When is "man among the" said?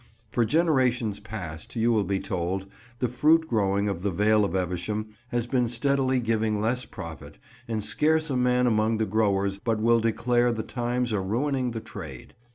8.35-9.05